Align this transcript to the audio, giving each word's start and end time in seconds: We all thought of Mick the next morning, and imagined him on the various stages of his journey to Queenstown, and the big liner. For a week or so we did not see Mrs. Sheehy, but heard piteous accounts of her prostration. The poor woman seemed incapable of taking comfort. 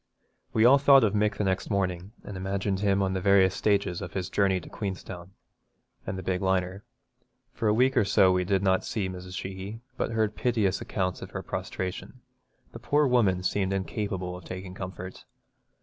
We 0.51 0.65
all 0.65 0.79
thought 0.79 1.03
of 1.03 1.13
Mick 1.13 1.37
the 1.37 1.43
next 1.43 1.69
morning, 1.69 2.11
and 2.23 2.35
imagined 2.35 2.79
him 2.79 3.03
on 3.03 3.13
the 3.13 3.21
various 3.21 3.53
stages 3.53 4.01
of 4.01 4.13
his 4.13 4.31
journey 4.31 4.59
to 4.59 4.67
Queenstown, 4.67 5.33
and 6.07 6.17
the 6.17 6.23
big 6.23 6.41
liner. 6.41 6.83
For 7.53 7.67
a 7.67 7.73
week 7.75 7.95
or 7.95 8.03
so 8.03 8.31
we 8.31 8.43
did 8.43 8.63
not 8.63 8.83
see 8.83 9.07
Mrs. 9.07 9.37
Sheehy, 9.37 9.81
but 9.97 10.09
heard 10.13 10.35
piteous 10.35 10.81
accounts 10.81 11.21
of 11.21 11.29
her 11.29 11.43
prostration. 11.43 12.21
The 12.71 12.79
poor 12.79 13.05
woman 13.05 13.43
seemed 13.43 13.73
incapable 13.73 14.35
of 14.35 14.43
taking 14.43 14.73
comfort. 14.73 15.23